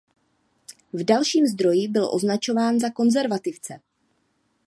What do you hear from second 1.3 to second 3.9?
zdroji byl označován za konzervativce.